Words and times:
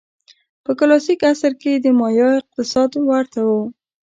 په 0.63 0.71
کلاسیک 0.79 1.19
عصر 1.31 1.51
کې 1.61 1.71
د 1.75 1.85
مایا 1.99 2.29
اقتصاد 2.39 2.89
ورته 3.09 3.41
و. 3.47 3.49